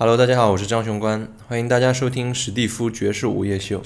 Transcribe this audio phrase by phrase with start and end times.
[0.00, 3.82] Hello，大家好，我是张雄关，欢迎大家收听史蒂夫爵士午夜秀。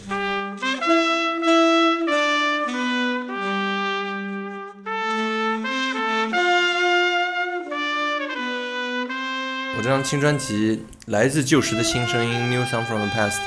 [9.75, 13.39] 我这张新专辑《来自旧时的新声音》（New Song from the Past）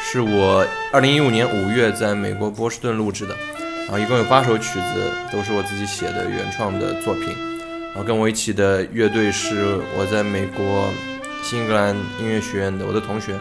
[0.00, 3.34] 是我2015年5月在美国波士顿录制的，
[3.80, 7.36] 然后一共有八首曲子，都是我自己写的原创的作品。
[7.92, 10.88] 然后跟我一起的乐队是我在美国
[11.48, 13.38] 新英格兰音乐学院的我的同学，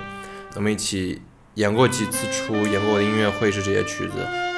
[0.53, 1.19] 我们一起
[1.55, 4.13] 演过几次出，演过我的音乐会是这些曲子，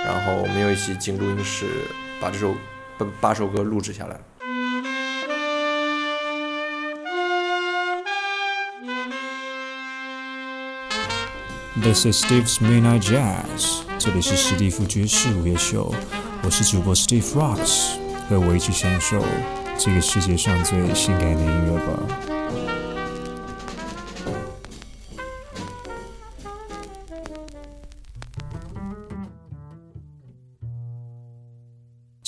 [0.05, 1.65] 然后我们又一起进录音室
[2.19, 2.53] 把这首
[2.97, 4.19] 八八首歌录制下来。
[11.81, 15.95] This is Steve's Midnight Jazz，这里是史蒂夫爵士午夜秀，
[16.43, 17.91] 我是主播 Steve Rocks，
[18.27, 19.23] 和我一起享受
[19.77, 22.76] 这个世界上最性感的音乐吧。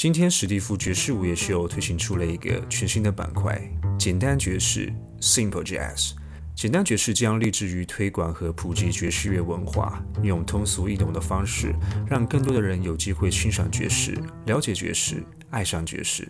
[0.02, 3.62] 今天史蒂夫爵士午夜秀推行出了一个全新的板块——
[4.00, 6.14] 简单爵士 （Simple Jazz）。
[6.56, 11.76] 简单爵士将立志于推广和普及爵士乐文化，用通俗易懂的方式，
[12.08, 16.26] 让更多的人有机会欣赏爵士、了解爵士、爱上爵士。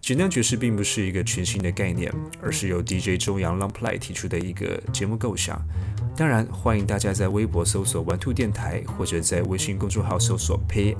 [0.00, 5.62] 简单爵士并不是一个全新的概念，而是由 DJ 周洋 Longplay 提出的一个节目构想。
[6.14, 10.94] 当然，欢迎大家在微博搜索“玩兔电台”，或者在微信公众号搜索 “play”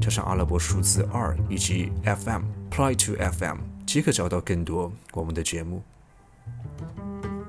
[0.00, 5.82] 加上阿拉伯数字二以及 FM Play to FM，即可找到更多我们的节目。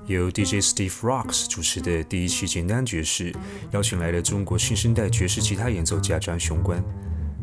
[0.06, 3.36] 由 DJ Steve Rocks 主持的第一期简单爵士，
[3.72, 6.82] 邀请来了中国新生代爵士吉他演奏家张雄关。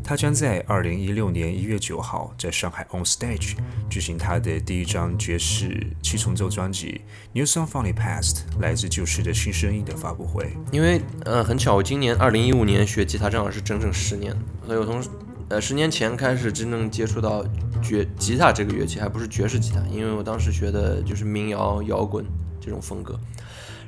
[0.05, 3.55] 他将在二零一六年一月九号在上海 On Stage
[3.89, 7.01] 举行他的第一张爵士七重奏专辑
[7.39, 10.53] 《New Song from the Past》来自旧时的新声音的发布会。
[10.71, 15.03] 因为呃很巧，我今年二零一五年学吉他正好是整整十年，所以我从
[15.49, 17.43] 呃十年前开始真正接触到
[17.83, 22.23] 爵吉他这个乐器，还不是爵士吉他，因为我当时学的就是民谣摇滚。
[22.61, 23.21] 这种风格，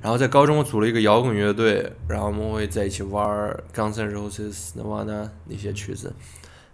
[0.06, 3.28] 然后在高中我组了一个摇滚乐队，然后我们会在一起玩
[3.75, 6.15] 《Guns N' Roses》、Nirvana 那些曲子，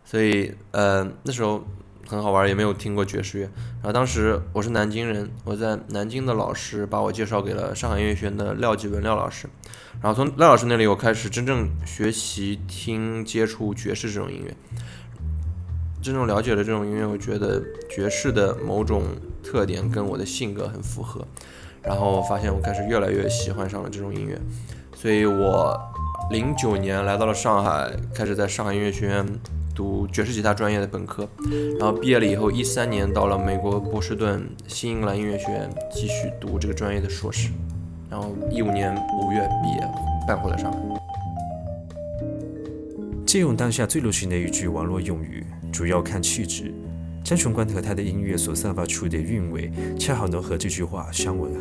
[0.04, 1.64] 所以呃那时候
[2.06, 3.44] 很好玩，也没有听过爵士乐。
[3.76, 9.48] 然后当时我是南京人，我在南京的老师把我介绍给了上海音乐学院的廖继文廖老师，
[10.02, 14.54] 然后从廖老师那里我开始真正学习听接触爵士这种音乐，
[16.02, 19.04] 真正了解了这种音乐，我觉得爵士的某种
[19.42, 21.26] 特点跟我的性格很符合。
[21.82, 24.38] 然后发现我开始越来越喜欢上了这种音乐，
[24.94, 25.78] 所以我
[26.30, 29.26] 零九年来到了上海，开始在上海音乐学院
[29.74, 31.28] 读爵士吉他专业的本科，
[31.78, 37.50] 然后毕业了以后，一三年到了美国波士顿新英格兰音乐学院继续读这个专业的硕士，
[38.08, 39.88] 然后一五年五月毕业，
[40.26, 40.78] 搬回了上海。
[43.26, 46.72] 借用当下最流行的一句网络用语，主要看气质。
[47.24, 51.60] 张雄关和他的音乐所散发出的韵味，恰好能和这句话相吻合。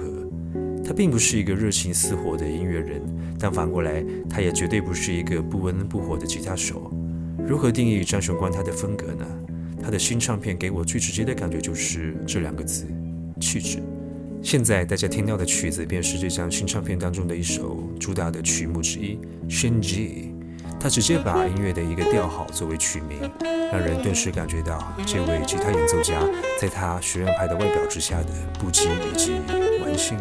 [0.84, 3.02] 他并不是一个热情似火的音乐人，
[3.40, 6.92] 但反过来，他也绝对不是一个不温不火的吉他手。
[7.48, 9.26] 如何定义张雄关他的风格呢？
[9.82, 12.86] 他的新唱片给我最直接的感觉就是这两个字：
[13.40, 13.80] 气质。
[14.42, 19.16] 现在大家听到的曲子，便是这张新唱片当中的一首主打的曲目之一，
[19.48, 19.96] 《轩辕》。
[20.82, 23.32] 他直接把音乐的一个调号作为曲名，
[23.72, 26.20] 让人顿时感觉到这位吉他演奏家
[26.60, 29.34] 在他学院派的外表之下的不羁以及
[29.84, 30.18] 玩心。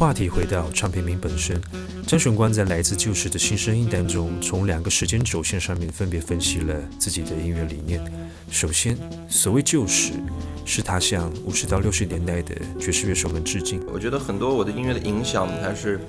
[0.00, 1.60] 话题回到唱片名本身，
[2.06, 8.02] 张雄关在来自旧时的新声音当中，从两个时间轴线上面分别分析了自己的音乐理念。
[8.50, 8.96] 首先，
[9.28, 10.12] 所谓旧时，
[10.64, 13.78] 是他向五十到六十年代的爵士乐手们致敬。
[13.92, 16.00] 我觉得很多我的音乐的影响，还是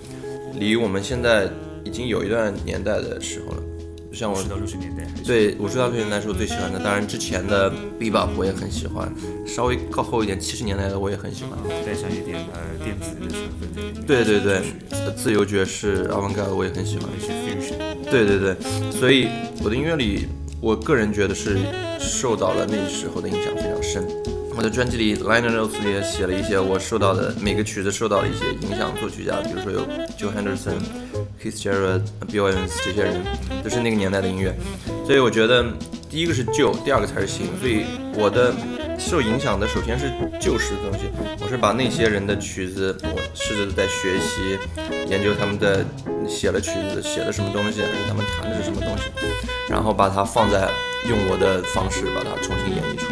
[0.54, 1.52] 离我们现在
[1.84, 3.64] 已经有一段年代的时候了。
[4.14, 9.12] 像我到六十年代，对五十到六十年代是我最喜欢的，当然之前的 bebop 我也很喜欢，
[9.48, 14.06] 稍微靠后一点七十年代的我也很喜欢，带上一点呃电子的成分在里面。
[14.06, 14.62] 对对对，
[15.16, 17.08] 自由爵士、avant-garde 我也很喜欢。
[18.12, 18.56] 对对对，
[18.92, 19.30] 所以
[19.64, 20.28] 我的音乐里，
[20.60, 21.58] 我个人觉得是
[21.98, 24.06] 受到了那时候的影响非常深。
[24.54, 29.80] 我的专辑里 liner notes 里也写了一些我受到的每个曲子受到的一些影响，作曲家，比如说有
[30.20, 30.76] Joe Henderson、
[31.42, 33.24] Keith Jarrett、Bill Evans 这些人，
[33.64, 34.56] 都是那个年代的音乐。
[35.06, 35.66] 所以我觉得
[36.10, 37.48] 第一个是旧，第二个才是新。
[37.60, 38.54] 所以我的
[39.00, 41.10] 受影响的首先是旧时的东西，
[41.44, 44.60] 我是把那些人的曲子，我试着在学习、
[45.10, 45.84] 研究他们的
[46.28, 49.06] 写了曲子写的什么东西，他们弹的是什么东西，
[49.68, 50.70] 然后把它放在
[51.10, 53.11] 用我的方式把它重新演绎出来。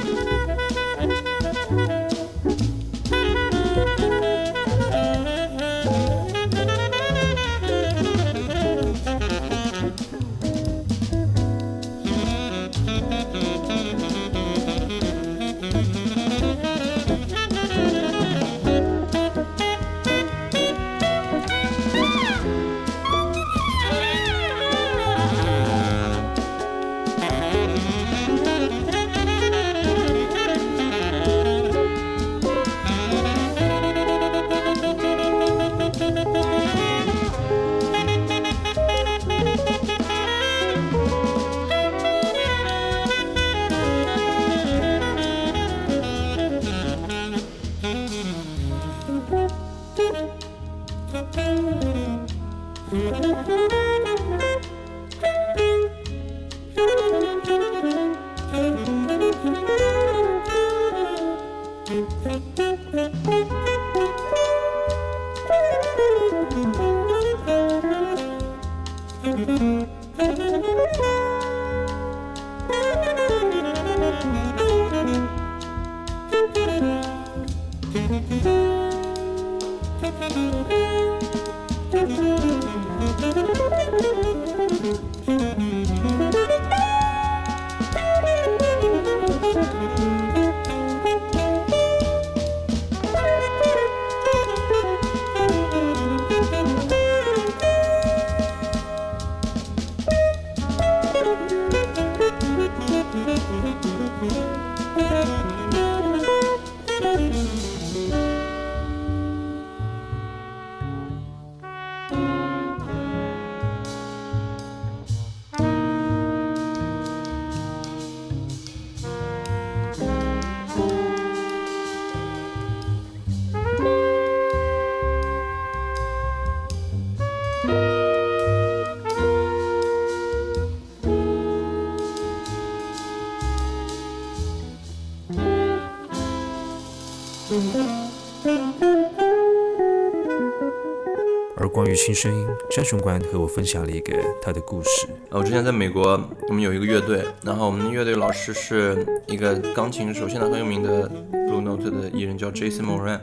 [141.61, 145.07] 而关于新声音，詹雄关和我分享了一个他的故事。
[145.29, 153.19] 我之前在美国，我们有一个乐队，然后我们的乐队老师是一个钢琴手，现在很有名的 blue note 的艺人，叫 Jason Moran。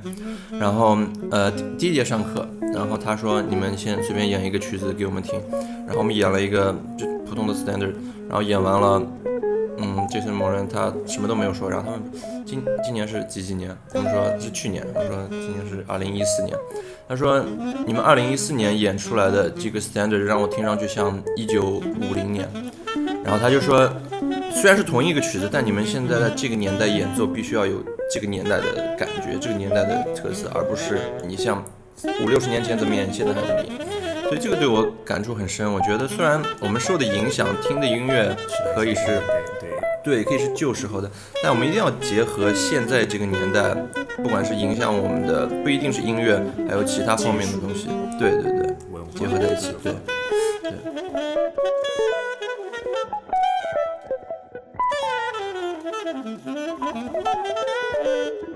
[0.50, 0.99] 然后
[1.31, 2.47] 呃，第一节上课。
[2.76, 5.40] 然后他说你们先随便演一个曲子给我们听，
[5.87, 7.95] 然后我们演了一个就普通的 Standard，
[8.28, 9.02] 然后演完了，
[9.78, 12.02] 嗯，Jason Moran 他什么都没有说，然后他们
[12.45, 13.75] 今今年是几几年？
[13.95, 16.54] 我们说是去年，我说今年是二零一四年。
[17.09, 17.40] 他说
[17.87, 22.49] ：“你们二零一四年演出来的这个 standard 让我听上去像一九五零年。”
[23.25, 23.88] 然后他就说
[24.52, 27.80] ：“虽然是同一个曲子，但你们现在在这个年代演奏必须要有
[28.12, 31.64] 这个年代的感觉，这个年代的特色，而不是你像
[32.25, 33.87] 五六十年前怎么演，现在还怎么演。”
[34.26, 35.73] 所以这个对我感触很深。
[35.73, 38.37] 我觉得虽然我们受的影响，听的音乐
[38.75, 39.21] 可以是。
[40.05, 41.11] 对，可以是旧时候的，
[41.43, 43.75] 但我们一定要结合现在这个年代，
[44.23, 47.88] 不管是影响我们的，不一定是音乐，还有其他方面的东西。
[48.17, 48.73] 对对对，
[49.19, 49.93] 结合在一起，对
[50.62, 50.76] 对。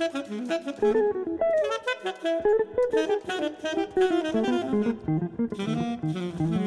[0.00, 0.06] 我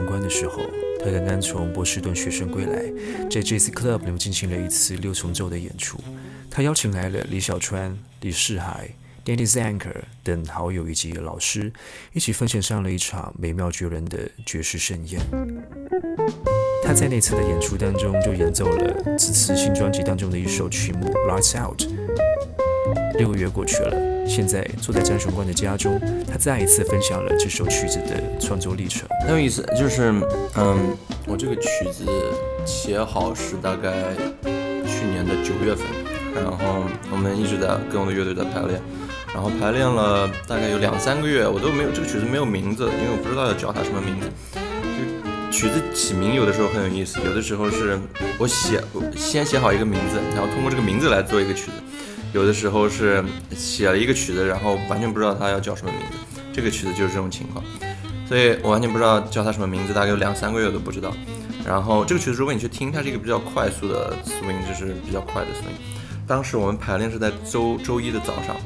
[0.00, 0.62] 见到张雄关的时候，
[1.00, 2.82] 他刚刚从波士顿学生归来，
[3.28, 5.98] 在 Jazz Club 里面进行了一次六重奏的演出。
[6.50, 8.90] 他邀请来了李小川、李世海、
[9.24, 11.72] Danny Zanker 等好友以及老师，
[12.12, 15.20] 一起奉献上了一场美妙绝伦的爵士盛宴。
[16.84, 21.82] 他在那次的演出当中就演奏了此次新专辑当中的一首曲目《Lights Out》。
[23.18, 24.19] 六个月过去了。
[24.30, 29.08] 现在坐在张雄关的家中，他再一次分享了这首曲子的创作历程。
[29.26, 30.14] 很有意思，就是，
[30.54, 30.96] 嗯，
[31.26, 32.06] 我这个曲子
[32.64, 34.14] 写好是大概
[34.86, 35.84] 去年的九月份，
[36.32, 38.80] 然后我们一直在跟我的乐队在排练，
[39.34, 44.28] 然后排练了大概有两三个月，我都没有这个曲子没有名字，因为我不知道要叫它什么名字。
[44.94, 47.98] 就曲子起名有的时候很有意思，有的时候是
[48.38, 48.80] 我写
[49.16, 51.72] 先写好一个名字，然后通过这个名字来做一个曲子。
[52.32, 53.24] 有的时候是
[53.56, 56.40] 写了一个曲子，然后完全不知道它要叫什么名字。
[56.52, 57.64] 这个曲子就是这种情况，
[58.28, 61.12] 所以我完全不知道叫它什么名字，大概有两三个月都不知道。
[61.64, 66.26] 然后这个曲子如果你去听，它是一个比较快速的 swing，就是比较快的 swing。
[66.26, 68.56] 当时我们排练是在周周一的早上，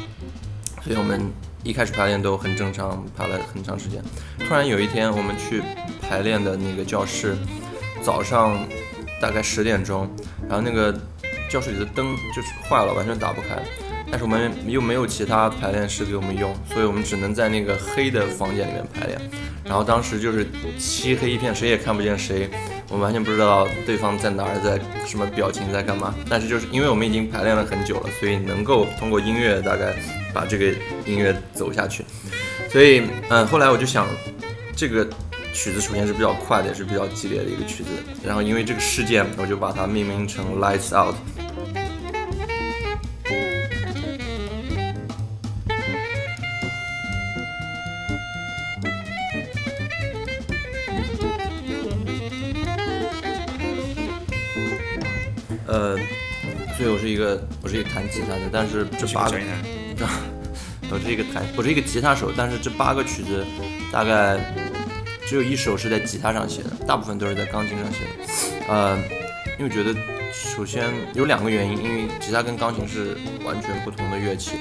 [0.83, 1.31] 所以我们
[1.63, 4.03] 一开始排练都很正常，排了很长时间。
[4.47, 5.63] 突然有一天我们去
[6.01, 7.37] 排练的那个教室，
[8.03, 8.67] 早上
[9.21, 10.09] 大概十点钟，
[10.49, 10.95] 然后那个。
[11.55, 13.51] 教室里的灯就是坏了，完全打不开。
[14.11, 19.17] 但是我们又没有其他排练室给我们用，所以我们只能在那个黑的房间里面排练。
[19.65, 20.45] 然后当时就是
[20.81, 22.51] 漆黑一片，谁也看不见谁，
[22.89, 26.13] 我们完全不知道对方在哪儿，在什么表情，在干嘛。
[26.29, 29.95] 但是就是因为我们已经排练了很久了，所以能够通过音乐大概
[30.33, 30.67] 把这个
[31.07, 32.05] 音乐走下去。
[32.69, 34.09] 所以嗯，后来我就想，
[34.75, 35.09] 这个
[35.53, 37.91] 曲子首先是比较快的，也是比较激烈的一个曲子。
[38.25, 41.15] 然后因为这个事件，我就把它命名成 Lights Out。
[56.77, 59.39] 所以我是一个我是一个弹吉他的，但是这八个，
[60.91, 63.45] 我是一个弹我是一个吉他手，但是这八个曲子
[63.93, 64.37] 大概
[65.25, 68.09] 只有一首是在吉他上写的，大部分都是在钢琴上写的。
[68.69, 68.99] 呃，
[69.59, 69.95] 因为觉得
[70.33, 74.53] 首先有两个原因，因为吉他跟钢琴是完全不同的乐器。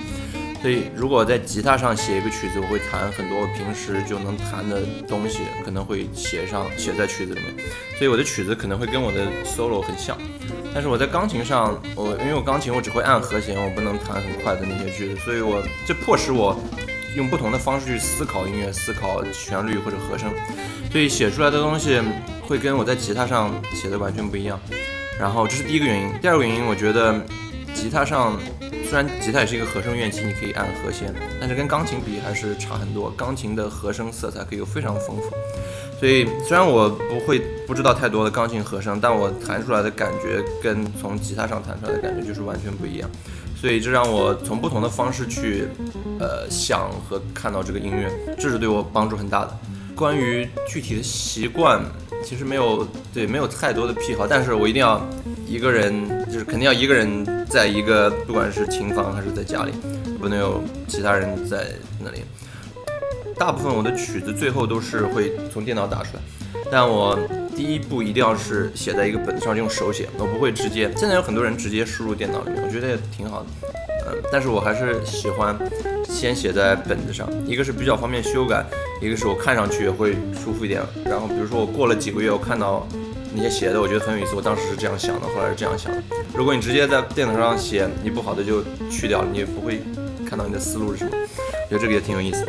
[0.64, 7.54] 所以，如果在吉他上写一个曲子，我会弹很多平时就能弹的东西，可能会写上写在曲子里面。
[7.98, 10.18] 所以我的曲子可能会跟我的 solo 很像。
[10.74, 16.58] 但是我在钢琴上，我因为我钢琴我只会按和弦，我不能弹很快的那些句子，所以我这迫使我
[17.18, 20.32] 用不同的方式去思考音乐，思考旋律或者和声，
[20.90, 22.02] 所以写出来的东西
[22.42, 24.58] 会跟我在吉他上写的完全不一样。
[25.20, 27.22] 然后这是第一个原因，第二个原因，我觉得
[27.74, 28.40] 吉他上
[28.94, 33.10] 虽然吉他也是一个和声乐器，你可以按和弦，但是跟钢琴比还是差很多。
[33.18, 35.32] 钢琴的和声色彩可以非常丰富。
[36.00, 43.10] 所以虽然我不会不知道太多的钢琴和声，但我弹出来的感觉跟从吉他上弹出来的感觉就是完全不一样。
[43.60, 45.68] 所以这让我从不同的方式去，
[46.20, 49.58] 呃，想和看到这个音乐，这是对我帮助很大的。
[49.96, 51.82] 关于具体的习惯，
[52.24, 55.04] 其实没有对没有太多的癖好，但是我一定要
[55.48, 59.72] 一个人，就是肯定要一个人在一个不管是琴房还是在家里，
[60.20, 61.68] 不能有其他人在
[62.04, 62.24] 那里。
[63.38, 66.22] 大部分我的曲子最后都是会从电脑打出来，
[66.72, 67.16] 但我
[67.56, 70.92] 第一步一定要是写在一个本子上用手写，我不会直接。
[70.98, 73.48] 现在有很多人直接输入电脑里面，我觉得也挺好的，
[74.08, 75.56] 嗯，但是我还是喜欢
[76.04, 78.66] 先写在本子上，一个是比较方便修改，
[79.00, 80.82] 一个是我看上去也会舒服一点。
[81.06, 82.88] 然后比如说我过了几个月，我看到
[83.36, 86.02] 那些写的，我觉得很有意思，我当时是这样想的，后来是这样想的。
[86.34, 89.82] 如果你直接在电脑上写，你不好的就去掉，你也不会
[90.28, 91.12] 看到你的思路是什么。
[91.14, 92.46] 我觉得这个也挺有意思。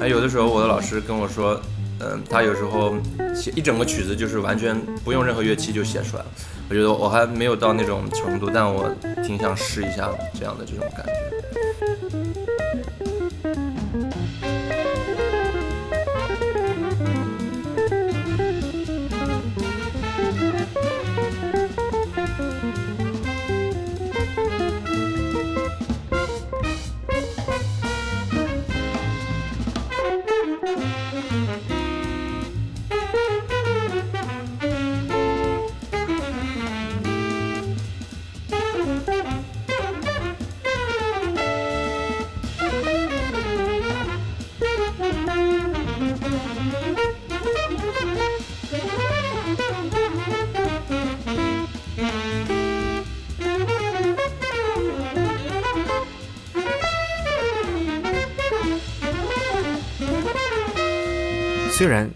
[0.00, 1.60] 还有的时候，我的老师跟我说，
[2.00, 2.94] 嗯，他有时候
[3.34, 6.30] 写一整个曲子，就是完全不用任何乐器就写出来了。
[6.68, 8.88] 我觉得我还没有到那种程度，但我
[9.24, 12.61] 挺想试一下这样的这种感觉。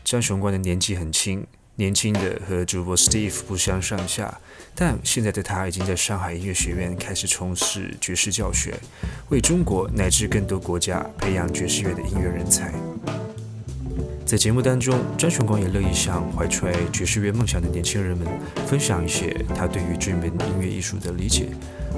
[0.07, 4.41] 张雄关的年纪很轻，年轻的和主播 Steve 不相上下，
[4.73, 8.79] 但现在的他已经在上海音乐学院开始从事爵士教学，
[9.31, 12.73] 为中国乃至更多国家培养爵士乐的音乐人才。
[14.25, 18.29] 在节目当中，张雄光也乐意向怀揣爵士乐梦想的年轻人们
[18.65, 21.49] 分享一些他对于这门音乐艺术的理解，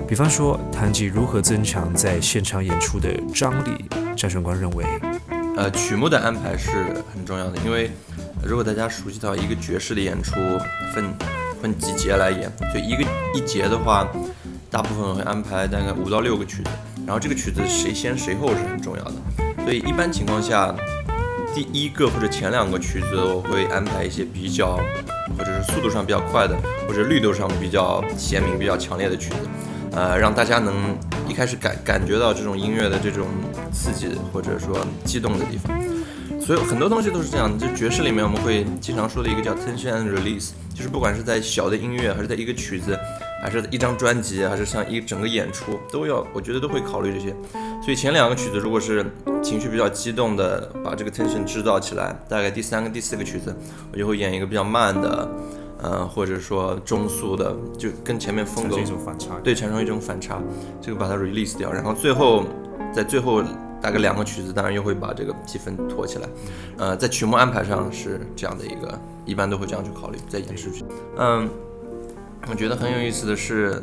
[0.08, 3.84] 比方说谈及如何增强在现场演出的张力。
[4.16, 4.86] 张雄光认为。
[5.58, 6.70] 呃，曲目的安排是
[7.12, 7.90] 很重要的，因为
[8.44, 10.36] 如果大家熟悉到一个爵士的演出
[10.94, 11.04] 分
[11.60, 14.06] 分几节来演，就一个一节的话，
[14.70, 16.70] 大部分会安排大概五到六个曲子，
[17.04, 19.14] 然后这个曲子谁先谁后是很重要的，
[19.64, 20.72] 所以一般情况下，
[21.52, 24.76] 第一个或者前两个曲子我会安排一些比较
[25.36, 29.38] 或者是速度上比较快的，或者律动上比较鲜明、比较强烈的曲子。
[29.92, 30.96] 呃，让大家能
[31.28, 33.26] 一开始感感觉到这种音乐的这种
[33.72, 35.78] 刺激或者说激动的地方，
[36.40, 37.58] 所以很多东西都是这样。
[37.58, 42.98] 就爵士里面我们会经常说的一个叫 tension and release，就是不管是在小的音乐，还是在一个曲子，
[43.42, 47.34] 还是一张专辑，还是像一整个演出，都要我觉得都会考虑这些。
[47.82, 49.04] 所以前两个曲子如果是
[49.42, 53.56] 情绪比较激动的，把这个 tension 制造起来，大概第三个、第四个曲子，
[53.92, 55.28] 我就会演一个比较慢的。
[55.82, 60.42] 嗯，或者说中速的，就跟前面风格一种反差，对，产生一种反差，
[60.80, 62.44] 这个把它 release 掉，然后最后
[62.92, 63.42] 在最后
[63.80, 66.28] 大概两个曲子，当然又会把这个气氛托起来。
[66.78, 70.84] 呃，在曲目安排上是这样的一个，一般都会这样去考虑，在演出去。
[71.16, 71.48] 嗯，
[72.50, 73.80] 我觉得很有意思的是，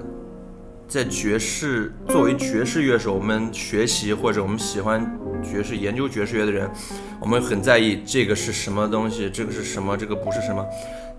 [0.89, 6.69] 在爵士作为爵士乐手，我们学习或者我们喜欢爵士、研究爵士乐的人，
[7.21, 10.65] 我们很在意这个是什么东西，这个是什么，这个不是什么。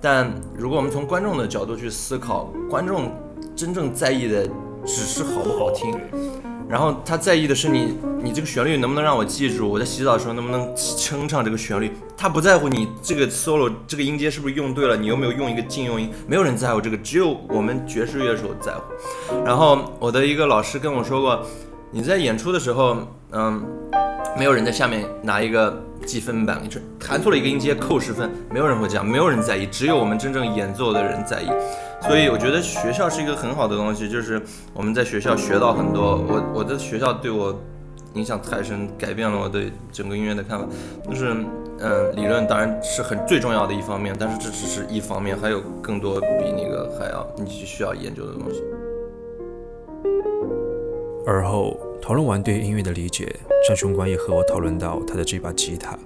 [0.01, 3.13] 但如果我们从观众的角度去思考，观众
[3.55, 4.47] 真正在意的
[4.85, 5.99] 只是好不好听，
[6.69, 9.69] 然后他在意的是你，你这个旋律能不能让我记住？
[9.69, 10.63] 我在洗澡的时候能不能
[11.11, 11.91] 哼唱这个旋律？
[12.17, 16.11] 他不在乎你这个 solo 这个音阶是不是用对了，你有没有用一个禁用音？
[16.27, 18.83] 没有人在乎这个，只有我们爵士乐手在乎。
[19.45, 21.43] 然后我的一个老师跟我说过，
[21.91, 22.99] 你在演出的时候，
[23.33, 23.65] 嗯，
[24.37, 25.83] 没有人在下面拿一个。
[26.05, 26.69] 记分板，你
[27.01, 31.49] 弹错了一个音阶扣十分，没有人会这样，没有人在意，只有我们真正演奏的人在意。
[32.03, 34.41] 所以我觉得学校是一个很好的东西，就是
[34.73, 36.25] 我们在学校学到很多。
[36.29, 37.59] 我我的学校对我
[38.15, 40.67] 影响太深，改变了我对整个音乐的看法。
[41.09, 41.35] 就是
[41.81, 48.63] 嗯，理论当然是很最重要的一方面，但是这只是一方面，还有更多比那个还要你需要研究的东西。
[51.27, 53.35] 而后讨论完对音乐的理解，
[53.67, 55.99] 张雄关也和我讨论到他的这把吉他。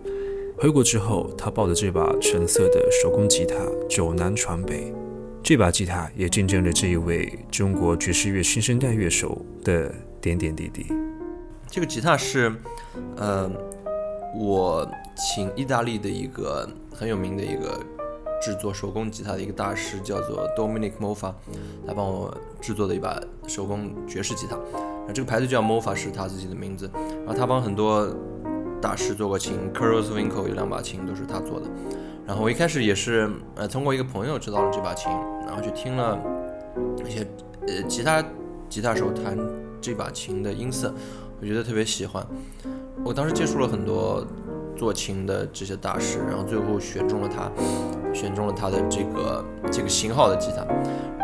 [0.56, 3.56] 回国之后，他抱着这把橙色的手工吉他
[3.88, 4.92] 走南闯北，
[5.42, 10.86] 这把吉他也见证了这一位中国爵士乐新生代乐手的点点滴滴。
[11.70, 12.52] 这个吉他是，
[13.16, 13.50] 呃，
[14.34, 17.78] 我请意大利的一个很有名的一个
[18.42, 21.32] 制作手工吉他的一个大师，叫做 Dominic Mofa，
[21.86, 24.58] 他帮我制作的一把手工爵士吉他。
[25.12, 26.90] 这个牌子叫 Mofa，是他自己的名字。
[26.94, 28.08] 然后他帮很多。
[28.82, 31.66] 大师做过琴 c a r l s Winkle 有两把琴都是他做的。
[32.26, 35.12] 然后我一开始也是呃通过一个朋友知道了这把琴，
[35.46, 36.18] 然后去听了
[37.06, 37.26] 一些
[37.68, 38.24] 呃其他
[38.70, 39.36] 吉他手弹
[39.82, 40.94] 这把琴的音色，
[41.42, 42.26] 我觉得特别喜欢。
[43.04, 44.26] 我当时接触了很多
[44.74, 47.52] 做琴的这些大师，然后最后选中了他，
[48.14, 50.64] 选中了他的这个这个型号的吉他。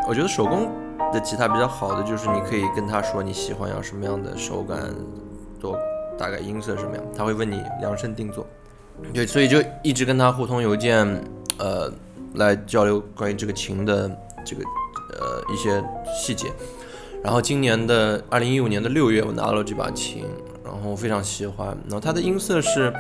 [0.07, 0.71] 我觉得手工
[1.17, 4.79] 的吉他比较好的就是你可以跟他说你喜欢要什么样的手感
[5.61, 5.79] 做。
[6.19, 7.05] 大概音色什么样？
[7.15, 8.47] 他会问你量身定做，
[9.13, 11.07] 对，所以就一直跟他互通邮件，
[11.59, 11.93] 呃，
[12.37, 14.11] 来交流关于这个琴的
[14.43, 14.63] 这个
[15.11, 15.85] 呃一些
[16.17, 16.51] 细节。
[17.23, 20.25] 然后今年的二零一五年的六月，我拿了这把琴，
[20.65, 21.69] 然后非常喜欢。
[21.85, 22.91] 然后它的音色是，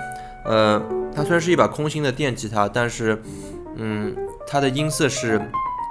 [0.45, 0.79] 呃，
[1.15, 3.19] 它虽然是一把空心的电吉他，但是，
[3.77, 4.15] 嗯，
[4.47, 5.41] 它的音色是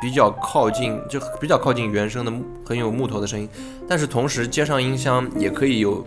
[0.02, 2.32] 比较靠近，就比较靠近原声的，
[2.66, 3.48] 很有木头的声音。
[3.88, 6.06] 但是同时接上音箱也可以有。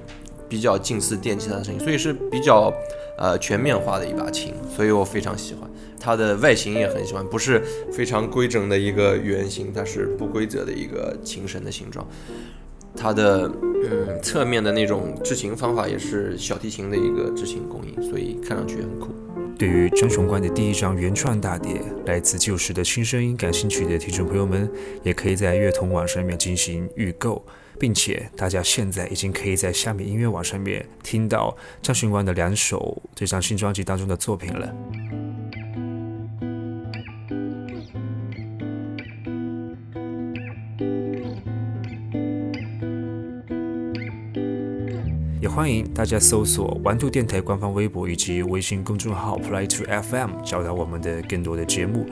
[0.51, 2.73] 比较近似电吉他的声音，所以是比较
[3.19, 5.69] 呃全面化的一把琴，所以我非常喜欢
[6.01, 12.09] 它的外形也很喜欢，不是非常规整的一个圆形，它是不规则的一个琴身的形状。
[12.97, 13.47] 它的
[13.85, 19.15] 嗯侧面的那种制琴方法也是小提琴的一个制琴工艺，所以看上去很酷。
[19.59, 24.71] 对于张雄关的第一张原创大碟来自旧时的新声音感兴趣的听众朋友们，
[25.03, 27.45] 也可以在乐童网上面进行预购。
[27.81, 34.75] 并且大家现在已经可以在下面音乐网上面听到张雄关的两首这张新专辑当中的作品了。
[45.49, 52.07] 欢迎大家搜索玩兔电台官方微博以及微信公众号 Play to FM，找到我们的更多的节目。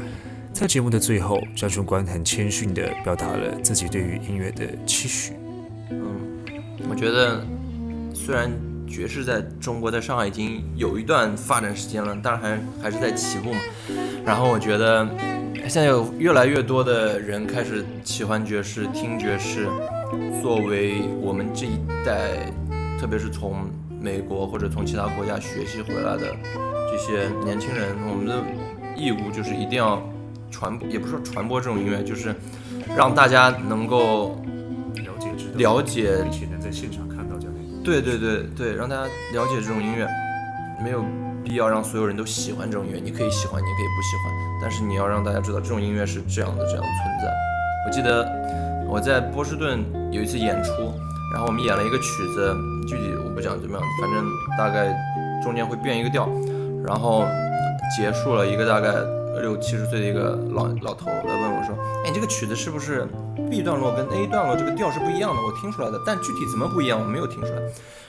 [0.53, 5.35] 在节目的最后，张巡官很谦逊地表达了自己对于音乐的期许。
[5.91, 6.17] 嗯
[6.89, 7.45] 我觉得，
[8.15, 8.51] 虽然
[8.89, 13.61] 爵士在中国在上海已经有一段发展时间了，但是还还是在起步嘛。
[14.25, 15.07] 然后我觉得，
[15.69, 19.69] 现在有越来越多的人开始喜欢爵士、听爵士。
[20.41, 22.53] 作为我们这一代，
[23.07, 26.35] 特别是从美国或者从其他国家学习回来的
[26.91, 28.35] 这些年轻人，我们的
[28.97, 30.03] 义务就是一定要
[30.51, 32.35] 传播，也不是说传播这种音乐，就是
[32.97, 34.37] 让大家能够。
[35.55, 37.61] 了解，并且能在现场看到这样的。
[37.85, 40.07] 对对对对，让大家了解这种音乐，
[40.83, 41.03] 没有
[41.45, 42.99] 必要让所有人都喜欢这种音乐。
[42.99, 46.91] 你可以喜欢，你可以不喜欢，但是你要让大家知道这种音乐是这样的，这样存
[47.23, 47.33] 在。
[47.87, 50.93] 我记得我在波士顿有一次演出，
[51.37, 52.57] 然后我们演了一个曲子，
[52.89, 54.25] 具体我不讲怎么样，反正
[54.57, 54.89] 大概
[55.45, 56.27] 中间会变一个调，
[56.83, 57.27] 然后
[57.95, 58.95] 结束了一个大概。
[59.43, 63.07] 六七十岁的一个老老头来问我说：“哎，这个曲子是不是
[63.51, 65.37] B 段落跟 A 段落这个调是不一样的？
[65.37, 67.61] 我听出来的，但具体怎么不一样，我没有听出来。”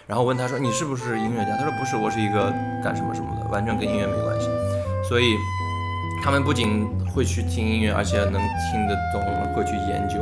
[0.07, 2.49] 然后问他说：“你是不是音乐家？”他说：“不是，我是一个
[2.81, 4.47] 干什么什么的，完全跟音乐没关系。”
[5.03, 5.35] 所以
[6.23, 8.39] 他们不仅会去听音乐，而且能
[8.71, 9.21] 听得懂，
[9.53, 10.15] 会去研究。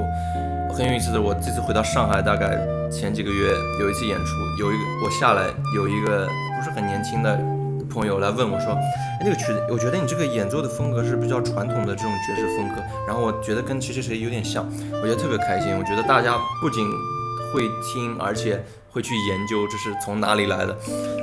[0.75, 2.59] 很有意思的，我这次回到上海，大概
[2.91, 7.39] 前几个月有一次演出，有一个我下来有一个不是很年轻的。
[7.89, 8.73] 朋友来问我说
[9.21, 14.67] ：“哎，那个曲子，我觉得你这个演奏的风格是比较传统的这种爵士风格，然后我觉得跟谁谁谁有点像，
[15.01, 15.73] 我觉得特别开心。
[15.77, 16.85] 我觉得大家不仅
[17.53, 18.61] 会听，而且
[18.95, 20.73] 会去研究这是从哪里来的，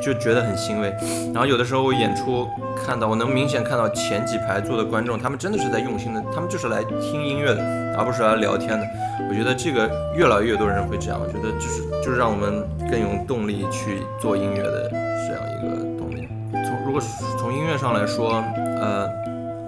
[0.02, 0.94] 就觉得很欣慰。
[1.32, 2.46] 然后有的时候我演出
[2.84, 8.86] 看到，我能明显看到前几排坐的观众，他们真的是在用心的，他们就是来听音乐的，而不是来聊天的。
[9.30, 16.28] 我觉得这个越来越多人会这样，我觉得就是就是让我们更有动力去做音乐的这样一个动力。
[16.52, 17.00] 从。”如果
[17.38, 18.44] 从音乐上来说，
[18.82, 19.08] 呃，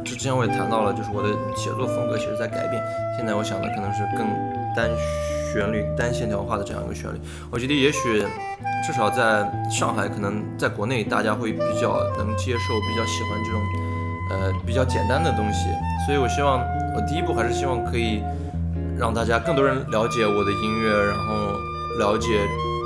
[0.05, 2.83] 之前我也谈到了，就是我的写作风格其实在改变。
[3.17, 4.27] 现在我想的可能是更
[4.77, 4.91] 单
[5.55, 7.19] 旋律、单线条化的这样一个旋律。
[7.51, 8.27] 我觉得也许
[8.85, 13.63] 至少在上海，可能在国内大家会比较能接受、比较喜欢这种
[14.31, 15.69] 呃比较简单的东西。
[16.05, 16.59] 所以我希望
[16.97, 18.21] 我第一步还是希望可以
[18.99, 21.33] 让大家更多人了解我的音乐，然后
[21.99, 22.29] 了解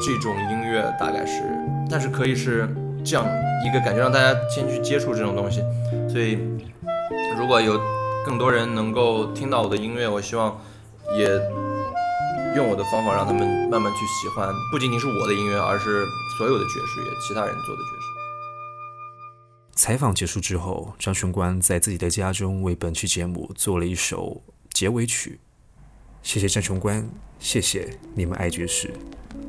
[0.05, 1.43] 这种音乐大概是，
[1.91, 2.69] 但是可以是。
[3.05, 3.25] 这样
[3.65, 5.63] 一个感觉，让大家先去接触这种东西。
[6.11, 6.37] 所以，
[7.39, 7.81] 如果有
[8.27, 10.61] 更多人能够听到我的音乐，我希望
[11.17, 11.27] 也
[12.57, 16.07] 用我的方法让他们慢慢去喜欢，不仅仅是我的音乐，而是
[16.37, 18.09] 所有的爵士乐，其他人做的爵士。
[19.75, 25.39] 采访结束之后，张雄关在自己的家中为本期节目做了一首结尾曲。
[26.23, 27.09] 谢谢张雄关，
[27.39, 28.93] 谢谢你们爱爵士。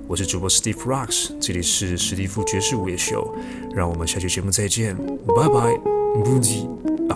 [0.08, 3.36] 我是主播 Steve Rocks，这里是史蒂夫爵士午夜秀，
[3.74, 4.96] 让我们下期节目再见，
[5.36, 5.76] 拜拜，
[6.24, 6.68] 不吉
[7.10, 7.16] 阿